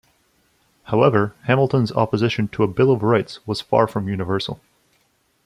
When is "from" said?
3.87-4.09